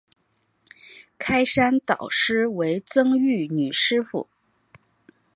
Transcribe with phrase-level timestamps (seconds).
[1.19, 4.27] 开山导师乃曾玉女师傅。